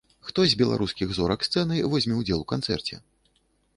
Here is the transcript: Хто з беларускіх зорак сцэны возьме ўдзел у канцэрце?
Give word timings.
Хто 0.27 0.45
з 0.53 0.55
беларускіх 0.61 1.11
зорак 1.19 1.45
сцэны 1.49 1.77
возьме 1.93 2.19
ўдзел 2.23 2.39
у 2.45 2.49
канцэрце? 2.53 2.95